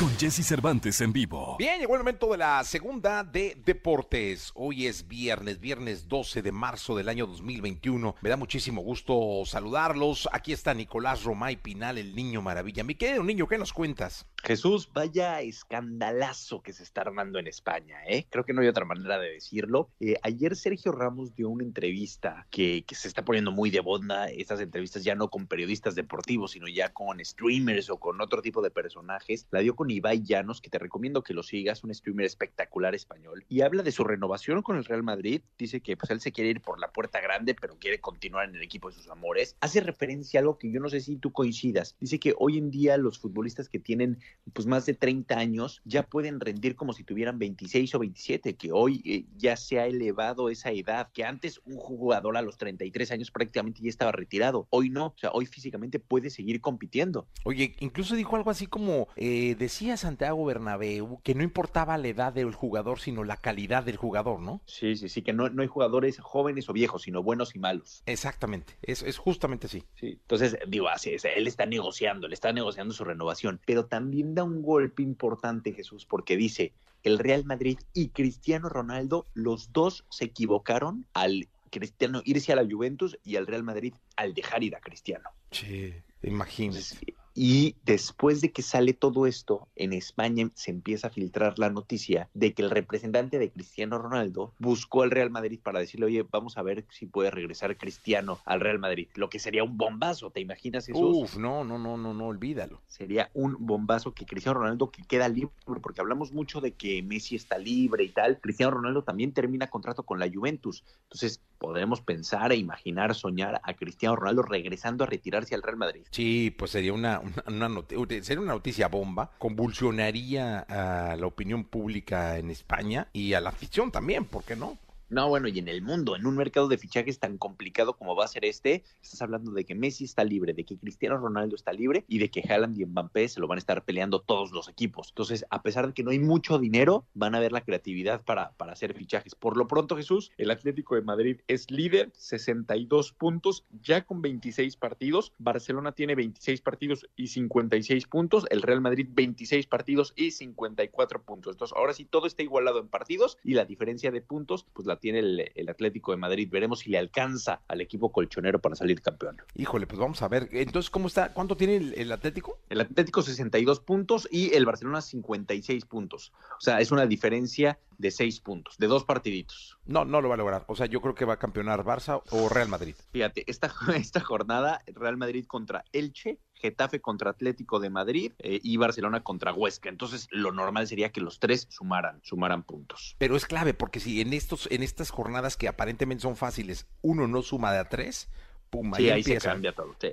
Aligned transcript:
Con 0.00 0.10
Jesse 0.18 0.44
Cervantes 0.44 1.00
en 1.02 1.12
vivo. 1.12 1.56
Bien, 1.56 1.78
llegó 1.78 1.94
el 1.94 2.00
momento 2.00 2.32
de 2.32 2.38
la 2.38 2.64
segunda 2.64 3.22
de 3.22 3.56
deportes. 3.64 4.50
Hoy 4.56 4.88
es 4.88 5.06
viernes, 5.06 5.60
viernes 5.60 6.08
12 6.08 6.42
de 6.42 6.50
marzo 6.50 6.96
del 6.96 7.08
año 7.08 7.28
2021. 7.28 8.16
Me 8.20 8.28
da 8.28 8.36
muchísimo 8.36 8.82
gusto 8.82 9.44
saludarlos. 9.46 10.28
Aquí 10.32 10.52
está 10.52 10.74
Nicolás 10.74 11.22
Romay 11.22 11.62
Pinal, 11.62 11.98
el 11.98 12.16
niño 12.16 12.42
maravilla. 12.42 12.82
Mi 12.82 12.96
querido 12.96 13.22
niño, 13.22 13.46
¿qué 13.46 13.56
nos 13.56 13.72
cuentas? 13.72 14.26
Jesús, 14.42 14.90
vaya 14.92 15.40
escandalazo 15.40 16.60
que 16.60 16.72
se 16.72 16.82
está 16.82 17.02
armando 17.02 17.38
en 17.38 17.46
España, 17.46 17.96
¿eh? 18.06 18.26
Creo 18.28 18.44
que 18.44 18.52
no 18.52 18.60
hay 18.60 18.68
otra 18.68 18.84
manera 18.84 19.18
de 19.18 19.30
decirlo. 19.30 19.90
Eh, 20.00 20.16
ayer 20.22 20.56
Sergio 20.56 20.92
Ramos 20.92 21.34
dio 21.34 21.48
una 21.48 21.64
entrevista 21.64 22.46
que, 22.50 22.84
que 22.84 22.94
se 22.94 23.08
está 23.08 23.24
poniendo 23.24 23.52
muy 23.52 23.70
de 23.70 23.80
bonda, 23.80 24.26
estas 24.26 24.60
entrevistas 24.60 25.04
ya 25.04 25.14
no 25.14 25.30
con 25.30 25.46
periodistas 25.46 25.94
deportivos, 25.94 26.50
sino 26.50 26.66
ya 26.68 26.92
con 26.92 27.24
streamers 27.24 27.88
o 27.88 27.96
con 27.96 28.20
otro 28.20 28.42
tipo 28.42 28.60
de 28.60 28.70
personajes. 28.70 29.46
La 29.50 29.60
dio 29.60 29.74
con 29.74 29.83
Ibai 29.90 30.22
Llanos, 30.22 30.60
que 30.60 30.70
te 30.70 30.78
recomiendo 30.78 31.22
que 31.22 31.34
lo 31.34 31.42
sigas, 31.42 31.84
un 31.84 31.94
streamer 31.94 32.26
espectacular 32.26 32.94
español, 32.94 33.44
y 33.48 33.62
habla 33.62 33.82
de 33.82 33.92
su 33.92 34.04
renovación 34.04 34.62
con 34.62 34.76
el 34.76 34.84
Real 34.84 35.02
Madrid. 35.02 35.42
Dice 35.58 35.80
que 35.80 35.96
pues 35.96 36.10
él 36.10 36.20
se 36.20 36.32
quiere 36.32 36.50
ir 36.50 36.60
por 36.60 36.80
la 36.80 36.90
puerta 36.90 37.20
grande, 37.20 37.54
pero 37.54 37.78
quiere 37.78 38.00
continuar 38.00 38.48
en 38.48 38.56
el 38.56 38.62
equipo 38.62 38.88
de 38.88 38.96
sus 38.96 39.08
amores. 39.08 39.56
Hace 39.60 39.80
referencia 39.80 40.40
a 40.40 40.42
algo 40.42 40.58
que 40.58 40.70
yo 40.70 40.80
no 40.80 40.88
sé 40.88 41.00
si 41.00 41.16
tú 41.16 41.32
coincidas. 41.32 41.96
Dice 42.00 42.18
que 42.18 42.34
hoy 42.38 42.58
en 42.58 42.70
día 42.70 42.96
los 42.96 43.18
futbolistas 43.18 43.68
que 43.68 43.78
tienen 43.78 44.18
pues 44.52 44.66
más 44.66 44.86
de 44.86 44.94
30 44.94 45.38
años 45.38 45.80
ya 45.84 46.04
pueden 46.04 46.40
rendir 46.40 46.76
como 46.76 46.92
si 46.92 47.04
tuvieran 47.04 47.38
26 47.38 47.94
o 47.94 47.98
27, 47.98 48.56
que 48.56 48.72
hoy 48.72 49.02
eh, 49.04 49.24
ya 49.36 49.56
se 49.56 49.78
ha 49.78 49.86
elevado 49.86 50.48
esa 50.48 50.70
edad, 50.70 51.10
que 51.12 51.24
antes 51.24 51.60
un 51.64 51.76
jugador 51.76 52.36
a 52.36 52.42
los 52.42 52.56
33 52.58 53.10
años 53.12 53.30
prácticamente 53.30 53.82
ya 53.82 53.88
estaba 53.88 54.12
retirado, 54.12 54.66
hoy 54.70 54.90
no, 54.90 55.06
o 55.06 55.18
sea, 55.18 55.30
hoy 55.32 55.46
físicamente 55.46 55.98
puede 55.98 56.30
seguir 56.30 56.60
compitiendo. 56.60 57.26
Oye, 57.44 57.74
incluso 57.80 58.14
dijo 58.14 58.36
algo 58.36 58.50
así 58.50 58.66
como, 58.66 59.08
eh, 59.16 59.54
decía 59.64 59.96
Santiago 59.96 60.44
Bernabéu, 60.44 61.20
que 61.22 61.34
no 61.34 61.42
importaba 61.42 61.96
la 61.98 62.08
edad 62.08 62.32
del 62.32 62.54
jugador, 62.54 63.00
sino 63.00 63.24
la 63.24 63.38
calidad 63.38 63.82
del 63.82 63.96
jugador, 63.96 64.40
¿no? 64.40 64.60
Sí, 64.66 64.96
sí, 64.96 65.08
sí, 65.08 65.22
que 65.22 65.32
no, 65.32 65.48
no 65.48 65.62
hay 65.62 65.68
jugadores 65.68 66.18
jóvenes 66.18 66.68
o 66.68 66.72
viejos, 66.72 67.02
sino 67.02 67.22
buenos 67.22 67.54
y 67.56 67.58
malos. 67.58 68.02
Exactamente, 68.06 68.74
es, 68.82 69.02
es 69.02 69.18
justamente 69.18 69.66
así. 69.66 69.82
Sí, 69.94 70.18
entonces, 70.20 70.58
digo, 70.68 70.88
así 70.88 71.14
es, 71.14 71.24
él 71.24 71.46
está 71.46 71.66
negociando, 71.66 72.28
le 72.28 72.34
está 72.34 72.52
negociando 72.52 72.92
su 72.92 73.04
renovación, 73.04 73.60
pero 73.66 73.86
también 73.86 74.34
da 74.34 74.44
un 74.44 74.62
golpe 74.62 75.02
importante, 75.02 75.72
Jesús, 75.72 76.04
porque 76.04 76.36
dice, 76.36 76.72
el 77.02 77.18
Real 77.18 77.44
Madrid 77.44 77.78
y 77.92 78.08
Cristiano 78.08 78.68
Ronaldo, 78.68 79.26
los 79.34 79.72
dos 79.72 80.04
se 80.10 80.26
equivocaron 80.26 81.06
al 81.14 81.48
Cristiano 81.70 82.22
irse 82.24 82.52
a 82.52 82.56
la 82.56 82.66
Juventus 82.70 83.18
y 83.24 83.36
al 83.36 83.46
Real 83.46 83.62
Madrid 83.62 83.94
al 84.16 84.34
dejar 84.34 84.62
ir 84.62 84.76
a 84.76 84.80
Cristiano. 84.80 85.30
Sí, 85.50 85.92
imagínese. 86.22 87.13
Y 87.34 87.74
después 87.84 88.40
de 88.40 88.52
que 88.52 88.62
sale 88.62 88.92
todo 88.92 89.26
esto, 89.26 89.68
en 89.74 89.92
España 89.92 90.50
se 90.54 90.70
empieza 90.70 91.08
a 91.08 91.10
filtrar 91.10 91.58
la 91.58 91.68
noticia 91.68 92.28
de 92.32 92.54
que 92.54 92.62
el 92.62 92.70
representante 92.70 93.40
de 93.40 93.50
Cristiano 93.50 93.98
Ronaldo 93.98 94.54
buscó 94.58 95.02
al 95.02 95.10
Real 95.10 95.30
Madrid 95.30 95.58
para 95.60 95.80
decirle, 95.80 96.06
oye, 96.06 96.24
vamos 96.30 96.56
a 96.56 96.62
ver 96.62 96.86
si 96.90 97.06
puede 97.06 97.32
regresar 97.32 97.76
Cristiano 97.76 98.38
al 98.44 98.60
Real 98.60 98.78
Madrid. 98.78 99.08
Lo 99.14 99.28
que 99.28 99.40
sería 99.40 99.64
un 99.64 99.76
bombazo, 99.76 100.30
¿te 100.30 100.40
imaginas 100.40 100.88
eso? 100.88 100.98
Uf, 100.98 101.36
no, 101.36 101.64
no, 101.64 101.76
no, 101.76 101.96
no, 101.96 102.14
no, 102.14 102.26
olvídalo. 102.26 102.80
Sería 102.86 103.30
un 103.34 103.56
bombazo 103.58 104.14
que 104.14 104.26
Cristiano 104.26 104.60
Ronaldo 104.60 104.90
que 104.90 105.02
queda 105.02 105.28
libre, 105.28 105.50
porque 105.82 106.00
hablamos 106.00 106.32
mucho 106.32 106.60
de 106.60 106.72
que 106.72 107.02
Messi 107.02 107.34
está 107.34 107.58
libre 107.58 108.04
y 108.04 108.10
tal. 108.10 108.40
Cristiano 108.40 108.70
Ronaldo 108.70 109.02
también 109.02 109.32
termina 109.32 109.66
contrato 109.66 110.04
con 110.04 110.20
la 110.20 110.30
Juventus. 110.32 110.84
Entonces, 111.04 111.40
podremos 111.64 112.02
pensar 112.02 112.52
e 112.52 112.56
imaginar, 112.56 113.14
soñar 113.14 113.58
a 113.64 113.72
Cristiano 113.72 114.16
Ronaldo 114.16 114.42
regresando 114.42 115.04
a 115.04 115.06
retirarse 115.06 115.54
al 115.54 115.62
Real 115.62 115.78
Madrid. 115.78 116.02
Sí, 116.10 116.54
pues 116.58 116.72
sería 116.72 116.92
una, 116.92 117.20
una, 117.46 117.68
una 117.68 117.82
sería 118.20 118.40
una 118.40 118.52
noticia 118.52 118.88
bomba, 118.88 119.30
convulsionaría 119.38 120.58
a 120.68 121.16
la 121.16 121.26
opinión 121.26 121.64
pública 121.64 122.36
en 122.36 122.50
España 122.50 123.08
y 123.14 123.32
a 123.32 123.40
la 123.40 123.48
afición 123.48 123.90
también, 123.90 124.26
¿por 124.26 124.44
qué 124.44 124.56
no? 124.56 124.76
No, 125.10 125.28
bueno, 125.28 125.48
y 125.48 125.58
en 125.58 125.68
el 125.68 125.82
mundo, 125.82 126.16
en 126.16 126.26
un 126.26 126.36
mercado 126.36 126.66
de 126.66 126.78
fichajes 126.78 127.18
tan 127.18 127.36
complicado 127.36 127.96
como 127.96 128.16
va 128.16 128.24
a 128.24 128.28
ser 128.28 128.44
este, 128.44 128.82
estás 129.02 129.20
hablando 129.22 129.52
de 129.52 129.64
que 129.64 129.74
Messi 129.74 130.04
está 130.04 130.24
libre, 130.24 130.54
de 130.54 130.64
que 130.64 130.78
Cristiano 130.78 131.18
Ronaldo 131.18 131.56
está 131.56 131.72
libre 131.72 132.04
y 132.08 132.18
de 132.18 132.30
que 132.30 132.40
Haaland 132.40 132.78
y 132.78 132.86
Mbappé 132.86 133.28
se 133.28 133.40
lo 133.40 133.46
van 133.46 133.58
a 133.58 133.60
estar 133.60 133.84
peleando 133.84 134.20
todos 134.20 134.52
los 134.52 134.68
equipos. 134.68 135.10
Entonces, 135.10 135.44
a 135.50 135.62
pesar 135.62 135.86
de 135.86 135.92
que 135.92 136.02
no 136.02 136.10
hay 136.10 136.18
mucho 136.18 136.58
dinero, 136.58 137.04
van 137.14 137.34
a 137.34 137.40
ver 137.40 137.52
la 137.52 137.60
creatividad 137.62 138.22
para, 138.22 138.52
para 138.52 138.72
hacer 138.72 138.94
fichajes. 138.94 139.34
Por 139.34 139.56
lo 139.56 139.66
pronto, 139.66 139.96
Jesús, 139.96 140.30
el 140.38 140.50
Atlético 140.50 140.94
de 140.94 141.02
Madrid 141.02 141.40
es 141.48 141.70
líder, 141.70 142.10
62 142.14 143.12
puntos, 143.12 143.64
ya 143.82 144.06
con 144.06 144.22
26 144.22 144.76
partidos. 144.76 145.32
Barcelona 145.38 145.92
tiene 145.92 146.14
26 146.14 146.60
partidos 146.62 147.06
y 147.14 147.28
56 147.28 148.06
puntos. 148.06 148.46
El 148.50 148.62
Real 148.62 148.80
Madrid 148.80 149.08
26 149.10 149.66
partidos 149.66 150.12
y 150.16 150.30
54 150.30 151.22
puntos. 151.22 151.52
Entonces, 151.52 151.76
ahora 151.76 151.92
sí, 151.92 152.04
todo 152.04 152.26
está 152.26 152.42
igualado 152.42 152.80
en 152.80 152.88
partidos 152.88 153.38
y 153.44 153.54
la 153.54 153.64
diferencia 153.64 154.10
de 154.10 154.22
puntos, 154.22 154.66
pues 154.72 154.86
la 154.86 154.93
tiene 154.96 155.18
el, 155.20 155.52
el, 155.54 155.68
Atlético 155.68 156.12
de 156.12 156.18
Madrid. 156.18 156.48
Veremos 156.50 156.80
si 156.80 156.90
le 156.90 156.98
alcanza 156.98 157.62
al 157.68 157.80
equipo 157.80 158.12
colchonero 158.12 158.60
para 158.60 158.76
salir 158.76 159.00
campeón. 159.00 159.36
Híjole, 159.54 159.86
pues 159.86 159.98
vamos 159.98 160.22
a 160.22 160.28
ver. 160.28 160.48
Entonces, 160.52 160.90
¿cómo 160.90 161.08
está? 161.08 161.32
¿Cuánto 161.32 161.56
tiene 161.56 161.76
el, 161.76 161.94
el, 161.94 162.12
Atlético? 162.12 162.58
El 162.68 162.80
Atlético 162.80 163.22
62 163.22 163.80
puntos 163.80 164.28
y 164.30 164.54
el 164.54 164.66
Barcelona 164.66 165.00
56 165.00 165.84
puntos. 165.86 166.32
O 166.58 166.60
sea, 166.60 166.80
es 166.80 166.92
una 166.92 167.06
diferencia 167.06 167.78
de 167.98 168.10
6 168.10 168.40
puntos, 168.40 168.78
de 168.78 168.86
dos 168.86 169.04
partiditos. 169.04 169.78
No, 169.86 170.04
no 170.04 170.20
lo 170.20 170.28
va 170.28 170.34
a 170.34 170.38
lograr. 170.38 170.64
O 170.68 170.76
sea, 170.76 170.86
yo 170.86 171.00
creo 171.00 171.14
que 171.14 171.24
va 171.24 171.34
a 171.34 171.38
campeonar 171.38 171.84
Barça 171.84 172.22
o 172.30 172.48
Real 172.48 172.68
Madrid. 172.68 172.94
Fíjate, 173.12 173.44
esta, 173.46 173.72
esta 173.96 174.20
jornada, 174.20 174.82
Real 174.86 175.16
Madrid 175.16 175.46
contra 175.46 175.84
Elche, 175.92 176.38
Getafe 176.54 177.00
contra 177.00 177.30
Atlético 177.30 177.80
de 177.80 177.90
Madrid 177.90 178.32
eh, 178.38 178.60
y 178.62 178.76
Barcelona 178.76 179.22
contra 179.22 179.52
Huesca. 179.52 179.88
Entonces, 179.88 180.28
lo 180.30 180.52
normal 180.52 180.86
sería 180.86 181.10
que 181.10 181.20
los 181.20 181.38
tres 181.38 181.66
sumaran, 181.70 182.20
sumaran 182.22 182.62
puntos. 182.62 183.16
Pero 183.18 183.36
es 183.36 183.46
clave 183.46 183.74
porque 183.74 184.00
si 184.00 184.20
en 184.20 184.32
estos, 184.32 184.68
en 184.70 184.82
estas 184.82 185.10
jornadas 185.10 185.56
que 185.56 185.68
aparentemente 185.68 186.22
son 186.22 186.36
fáciles, 186.36 186.86
uno 187.02 187.28
no 187.28 187.42
suma 187.42 187.72
de 187.72 187.78
a 187.78 187.88
tres, 187.88 188.28
pum, 188.70 188.92
ahí, 188.94 189.04
sí, 189.04 189.10
ahí 189.10 189.20
empieza. 189.20 189.40
se 189.40 189.48
cambia 189.48 189.72
todo. 189.72 189.94
Sí. 190.00 190.08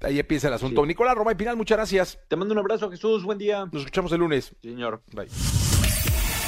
Ahí 0.00 0.18
empieza 0.18 0.48
el 0.48 0.54
asunto. 0.54 0.82
Sí. 0.82 0.88
Nicolás 0.88 1.14
Roma 1.14 1.32
y 1.32 1.34
Pinal, 1.36 1.56
muchas 1.56 1.78
gracias. 1.78 2.18
Te 2.28 2.36
mando 2.36 2.52
un 2.52 2.58
abrazo, 2.58 2.90
Jesús. 2.90 3.24
Buen 3.24 3.38
día. 3.38 3.64
Nos 3.72 3.82
escuchamos 3.82 4.12
el 4.12 4.20
lunes. 4.20 4.54
Sí, 4.60 4.70
señor. 4.70 5.02
Bye. 5.12 5.28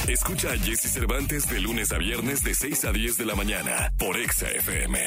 Escucha 0.08 0.52
a 0.52 0.56
Jesse 0.56 0.90
Cervantes 0.90 1.48
de 1.50 1.60
lunes 1.60 1.92
a 1.92 1.98
viernes 1.98 2.42
de 2.42 2.54
6 2.54 2.84
a 2.86 2.92
10 2.92 3.18
de 3.18 3.26
la 3.26 3.34
mañana 3.34 3.92
por 3.98 4.16
Exa 4.16 4.50
FM. 4.50 4.98